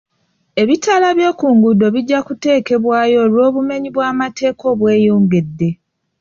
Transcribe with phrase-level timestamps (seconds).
[0.61, 5.69] Ebitaala by'oku nguudo bijja kuteekebwayo olw'obumenyi bw'amateeka obweyongedde.